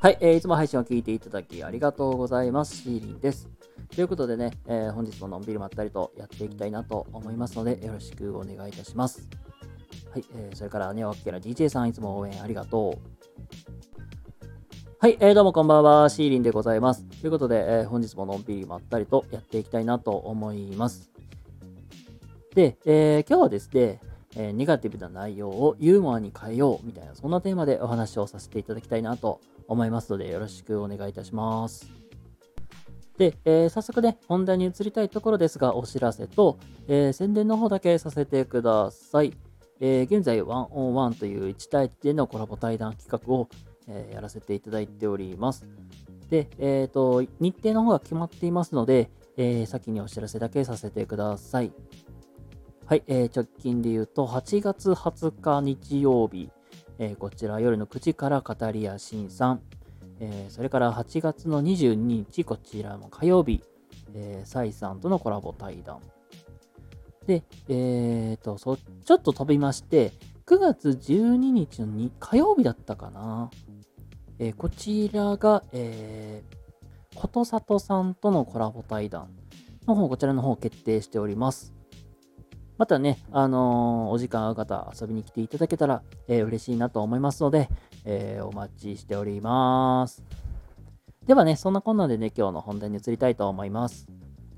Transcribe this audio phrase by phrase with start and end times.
[0.00, 2.76] はい、えー、いつも配信を聞いていただきありがとうございます。
[2.76, 3.48] シーリンです。
[3.96, 9.28] ということでね、えー、本日ものんびりまったりとやっていきたいなと思いますので、よろしくお願いいたします。
[10.12, 13.18] はい、えー、それからね、わけら DJ さん、いつも応援ありがとう。
[15.00, 17.02] はい、えー、どうもこんばんは、シーリンでございます。
[17.20, 21.10] ということで、えー、本日ものんびりまったりとやっていきたいなと思います。
[22.54, 24.00] で、えー、今日はですね、
[24.38, 31.90] えー、ネガティブな内容をユーモアに変えようみたいな、そんなテーマでお話をさせていただきたいなと思いますので、よろしくお願いいたします。
[33.18, 39.34] で、えー、早速ね、本題に移りたいところですが、お知らせと、えー、宣伝の方だけさせてください。
[39.80, 43.48] えー、現在、1on1 という1対1でのコラボ対談企画を、
[43.90, 45.66] えやらせていただいております。
[46.28, 51.72] で、えっ、と、日程の方が決まっていますので、え先にお知らせだけさせてください。
[52.88, 56.48] はい、え直近で言うと、8月20日日曜日、
[56.98, 59.60] えー、こちら夜の9時から語りやしんさん、
[60.20, 63.62] えー、それから8月の22日、こちらも火曜日、
[64.14, 66.00] えー、サイさんとのコラボ対談。
[67.26, 70.12] で、えっ、ー、とそ、ちょっと飛びまして、
[70.46, 73.50] 9月12日の火曜日だったかな。
[74.38, 79.28] えー、こちらが、えー、ことさとさんとのコラボ対談
[79.86, 81.77] の方、こちらの方決定しております。
[82.78, 87.68] またね、あのー、お時間合う方、遊びに来ていただけたら、えー、嬉しいなと思いますので、
[88.04, 90.22] えー、お待ちしております。
[91.26, 94.06] ではね、そんなこんなでね、今日の本題に移りたいと思います。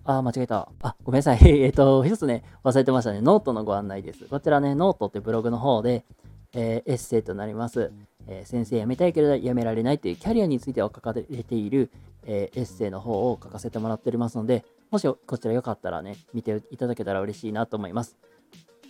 [0.04, 0.68] あ、間違えた。
[0.82, 1.38] あ、ごめんなさい。
[1.62, 3.22] えっと、一つね、忘れてましたね。
[3.22, 4.26] ノートのご案内です。
[4.26, 6.04] こちらね、ノートってブログの方で、
[6.52, 7.90] えー、エッセイとなります。
[8.26, 11.90] えー、先生辞めたいけれど辞められないというキャリアについては書かれている、
[12.26, 18.16] え、エッセイの方を書かせてもらっておりますので、もしこちらよかったらね、見ていただけたら嬉しいなと思います。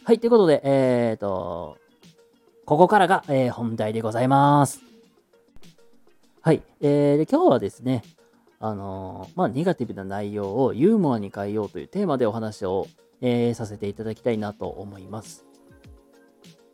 [0.05, 1.77] はい、ということで、えっ、ー、と、
[2.65, 4.81] ここからが、えー、本題でございます。
[6.41, 8.03] はい、えー、で今日はですね、
[8.61, 12.87] あのー、まあ、ネガティブな内容をユーモアに変えようというテーマでお話を、
[13.21, 15.45] えー、させていただきたいなと思います。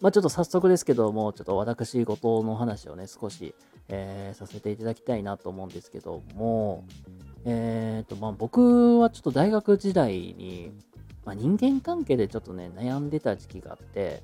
[0.00, 3.54] まあ、ちょっと早速ですけども、ちょっと私、後藤の話をね、少し、
[3.88, 6.84] えー、させていただきたいなと思うんですけども、
[7.46, 10.72] えっ、ー、と、まあ、僕はちょっと大学時代に、
[11.24, 14.22] まあ、人間関係でちょっとね、悩んでた時期があって、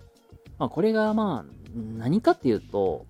[0.58, 1.52] まあ、これがまあ、
[1.96, 3.06] 何かっていうと、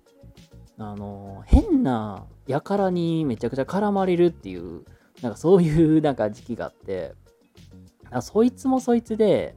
[0.77, 4.83] あの、変な輩にめちゃくちゃ絡まれるっていう、
[5.21, 7.15] なんかそういう なんか時期があって、
[8.11, 9.55] あそいつもそいつで、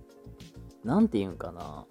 [0.85, 1.85] なんて言うんかな。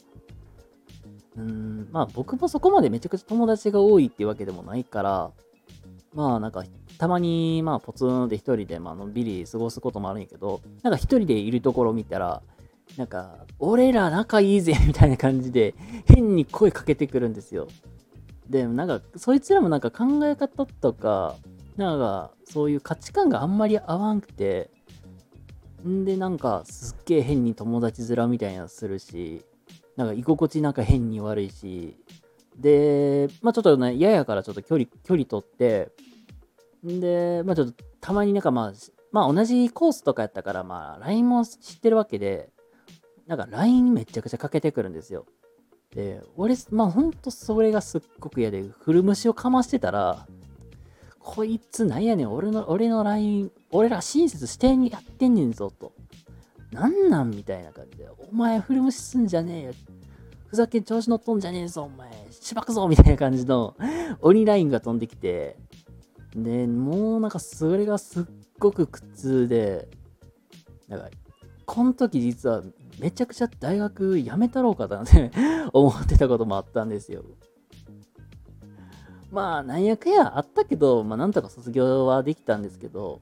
[1.37, 5.31] うん、まあ僕もそこまでめちゃくちゃ友達が多いっていうわけでもないから、
[6.13, 6.63] まあなんか
[6.97, 12.41] たまに、まあ、ポツンで一人で、まあのんびり過ごすこともあるんやけど、なんか一人でいるところ見たら、
[12.97, 15.75] なんか、俺ら仲いいぜみたいな感じで、
[16.05, 17.67] 変に声かけてくるんですよ。
[18.49, 21.35] で、なんか、そいつらもなんか考え方とか、
[21.77, 24.69] なんか、そういう価値観があんまり合わんくて、
[25.85, 29.43] んで、なんか、すっげえ変に友達面みたいなするし、
[29.97, 31.97] なんか居心地なんか変に悪いし、
[32.57, 35.91] で、まあちょっとね、嫌やからちょっと距離、距離取って、
[36.85, 38.73] で、まあちょっとたまになんかまあ、
[39.11, 42.51] まあ同じコースとかやったから、まあ LINE も知ってるわけで、
[43.27, 45.25] なんか LINE めちゃくちゃかけてくるんですよ。
[45.95, 50.27] で、俺、まあほんとそれがすっごく嫌で、古虫をかましてたら、
[51.19, 55.93] こいつなんやねん、俺の、俺の LINE、俺ら親切してにやってんねんぞ、と。
[56.71, 59.73] なんなんみたいな感じで、お前古虫すんじゃねえよ。
[60.47, 62.11] ふざけん調子乗っとんじゃねえぞ、お前。
[62.29, 63.75] しばくぞみたいな感じの
[64.21, 65.57] 鬼ラインが飛んできて、
[66.35, 68.25] で、もうなんかそれがすっ
[68.59, 69.87] ごく苦痛で、
[70.87, 71.09] なんか、
[71.65, 72.61] この時実は
[72.99, 75.31] めちゃくちゃ大学辞めたろうかなんて
[75.73, 77.23] 思ってたこともあったんですよ。
[79.31, 83.21] まあ、なんやかやあったけど、まあ、なんとか卒業はできたんですけど、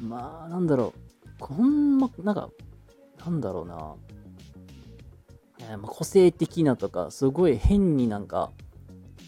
[0.00, 2.50] まあ、なんだろう、こんな、なんか、
[3.24, 3.94] なんだろうな、
[5.60, 8.50] えー、まあ、個性的なとか、すごい変になんか、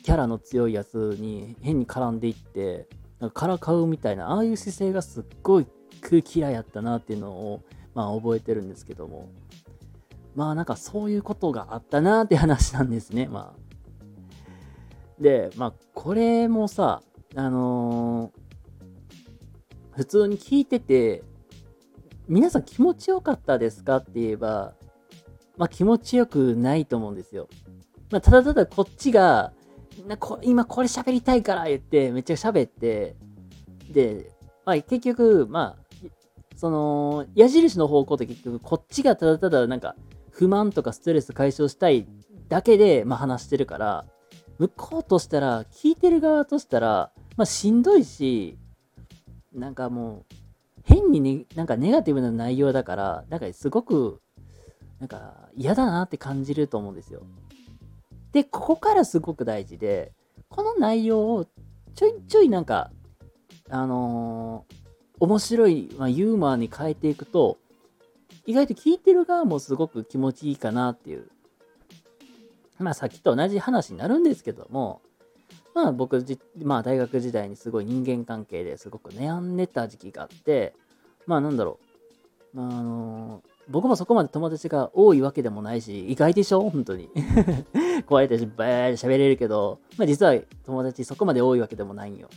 [0.04, 2.86] キャラの強いやつに変に絡んでいって、
[3.20, 5.66] なんかからかうみたいな、ああいう姿勢がすっごい
[6.02, 7.62] 空気嫌いやったなっていうのを、
[7.94, 9.30] まあ覚えてるんですけども、
[10.34, 15.22] まあなんかそういうことがあったなって話なんですね、まあ。
[15.22, 17.00] で、まあこれもさ、
[17.34, 21.22] あのー、普通に聞いてて、
[22.28, 24.74] 皆さん気持ちよかったですかって言えば、
[25.56, 27.48] まあ気持ちよくないと思うんですよ。
[28.10, 29.54] まあ、ただただこっちが、
[30.06, 33.16] なこ今これ喋りたいから言ってめっちゃ喋って
[33.90, 34.30] で、
[34.64, 39.96] まあ、結局まあその矢印の方向って結局こっちがただただなんか
[40.30, 42.06] 不満とかストレス解消したい
[42.48, 44.04] だけで、まあ、話してるから
[44.58, 48.56] 向こうとしたら聞いてる側としたらまあ、しんどいし、
[49.52, 50.34] なんかもう、
[50.84, 54.20] 変にね、なんかネガティブな内容だから、なんかすごく、
[55.00, 57.22] なんか嫌だなって感じると思うんですよ。
[58.34, 60.12] で、ここからすごく大事で、
[60.48, 61.46] この内容を
[61.94, 62.90] ちょいちょいなんか、
[63.70, 64.74] あのー、
[65.20, 67.58] 面白い、まあ、ユーモアに変えていくと、
[68.44, 71.28] 意外と聞いてる側もすごく気持ちいいかなっていう。
[72.80, 75.00] まあさっきと同じ話になるんですけども、
[75.72, 80.74] まあ僕じ、まあ大学時代にすごい人間関係ですごく悩んでた時期があって、
[81.26, 81.78] まあなんだろ
[82.52, 82.56] う。
[82.56, 86.68] まああのー、僕もそこまで友達が多いわけでもないし、意外でしょ？
[86.70, 87.08] 本当に。
[88.06, 90.34] こうやってばー喋れるけど、まあ実は
[90.64, 92.28] 友達そこまで多いわけでもないんよ。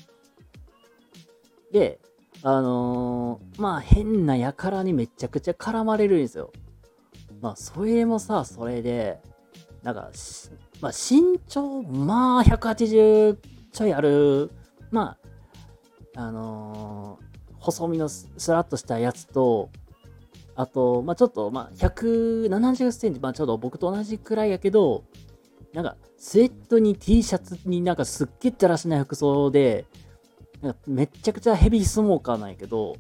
[1.72, 2.00] で、
[2.44, 6.52] あのー、まあ変な輩にめちゃくちゃ絡まれるんですよ。
[7.42, 9.20] まあそれもさ、それで、
[9.84, 10.12] なんか、
[10.82, 13.38] まあ、身長、まあ、180
[13.72, 14.52] ちょいある、
[14.92, 15.18] ま
[16.16, 19.70] あ、あのー、細身のスラッとしたやつと、
[20.58, 25.04] あと、まあ、ちょっと、まあ、170センチ、まあ、ちょうど僕と同じくらいやけど、
[25.72, 29.86] なんか、スウェットに T シャツになんかすっげえだらしない服装で、
[30.64, 32.98] なんかめっちゃくちゃヘビースモーカーなんやけど、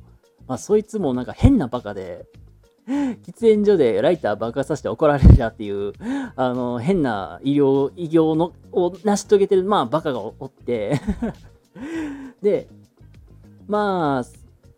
[0.47, 2.27] まあ、そいつもなんか変なバカで、
[2.85, 5.93] 喫煙所でライター爆発させて怒られたっていう、
[6.35, 11.01] あの、変な医療、医業の、を成し遂げてる、まあ、バカがおって。
[12.43, 12.67] で、
[13.67, 14.25] まあ、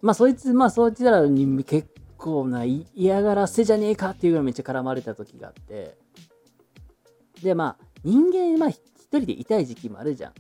[0.02, 1.90] まあ、そいつ、まあ、そいつらに結
[2.20, 5.98] 構な嫌がらせじゃねえかっていうぐらいめっちゃ絡まれた時があって、
[7.42, 10.34] で、まあ、人間、まあ、一人で痛い時期もあるじゃん。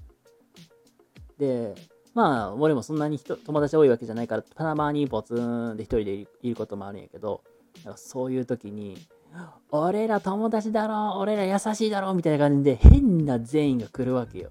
[1.39, 1.73] で、
[2.13, 7.41] まあ、俺もそんなに友達多いわけじゃないから、たまにポツンで一人でいることもあるんやけど、
[7.95, 8.97] そういう時に、
[9.71, 14.49] 俺ら友達だろ、俺ら優しいだろ、みたいな感じで変な善意が来るわけよ。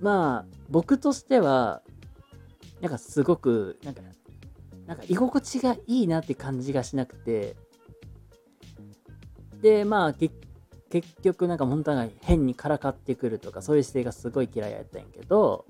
[0.00, 1.82] まあ、僕としては、
[2.80, 4.02] なんかすごく、なんか、
[4.92, 7.56] なんか居心地がいいなって感じがしなくて、
[9.62, 10.34] で、まあ、結
[11.22, 15.64] 局なんか本当は変にからかってくるとか、そういう姿勢がすごい嫌いやったんやけど、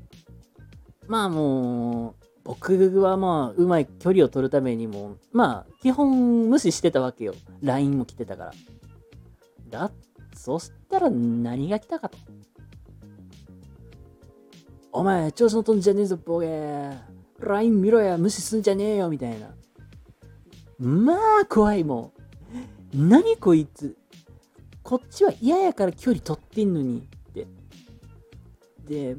[1.06, 7.34] まあもう、僕はまあ、うまい距離を取るためにも、まあ、基本無視してたわけよ。
[7.62, 8.52] LINE も来てたから。
[9.70, 9.92] だ、
[10.34, 12.19] そしたら何が来たかと。
[14.90, 17.12] お前、調子乗とんじゃねえぞ、ボケー。
[17.49, 19.49] LINE 見ろや、無視すんじゃねえよ、みたいな。
[20.79, 22.12] まあ、怖いも
[22.94, 23.09] ん。
[23.11, 23.97] 何こいつ。
[24.83, 27.47] こっちは嫌やから距離取ってんのにって。
[28.87, 29.17] で、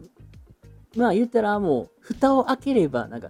[0.95, 3.29] まあ言ったらもう、蓋を開ければ、なんか、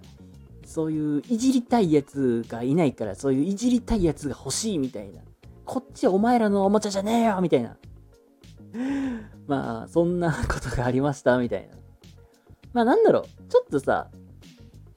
[0.66, 5.22] そういういじりたいやつがいないから、そういういじりたいやつが欲しいみたいな。
[5.66, 7.78] こっちはお前らのおもちゃじゃねえよみたいな。
[9.48, 11.76] まあ、そんなことがありました、みたいな。
[12.74, 14.10] まあなんだろう、ちょっとさ、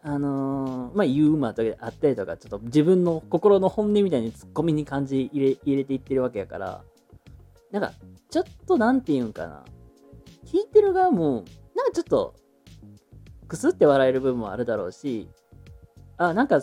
[0.08, 6.84] あのー、まあユーモアとかあったりとか、ちょっと自分の心の本音みたいにツッコミに感じ入れ入れていってるわけやから、
[7.72, 7.92] なんか、
[8.30, 9.64] ちょっとなんて言うんかな。
[10.44, 11.44] 聞いてる側も、
[11.74, 12.36] なんかちょっと、
[13.48, 15.28] くすって笑える部分もあるだろうし、
[16.18, 16.62] あ、なんか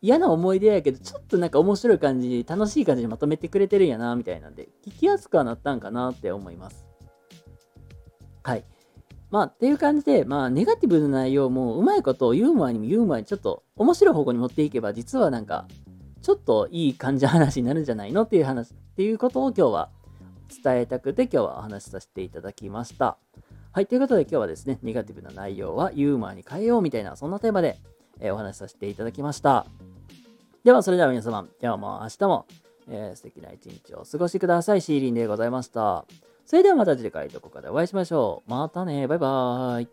[0.00, 6.86] 嫌な思い出やけど、ちょっとなんか面白い感じ、楽しい感じにまとめてくれてるんやな、みたいなんで、聞きやすくはなったんかなって思います。
[8.44, 8.64] はい。
[9.30, 15.66] まあ、っていう感じで、まあ、ネガティブな内容もうまいことをユーモアにもユーモアにちょっと面白い方向に持っていけば、実はなんか、
[16.22, 19.90] ちょっといい感じの話になるんじゃないのっていう話、っていうことを今日は
[20.62, 23.18] 伝えたくて、今日はお話しさせていただきました。
[23.72, 27.78] はい、ということで今日はですね、ネガティブな内容はユーモアに変えようみたいな、そんなテーマで、
[28.18, 29.64] え、お話しさせていただきました。
[30.64, 32.46] では、それでは皆様、今日も明日も、
[32.88, 34.80] えー、素敵な一日をお過ごしください。
[34.80, 36.04] シーリンでございました。
[36.50, 38.50] それではまた次回どこかでお会いしましょう。
[38.50, 39.88] またね、バイバーイ。